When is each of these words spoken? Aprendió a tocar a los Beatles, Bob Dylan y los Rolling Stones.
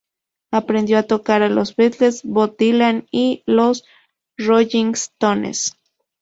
Aprendió 0.51 0.97
a 0.97 1.03
tocar 1.03 1.43
a 1.43 1.49
los 1.49 1.75
Beatles, 1.75 2.23
Bob 2.23 2.57
Dylan 2.57 3.05
y 3.11 3.43
los 3.45 3.83
Rolling 4.35 4.93
Stones. 4.95 5.73